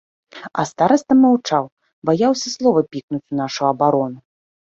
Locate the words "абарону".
3.71-4.19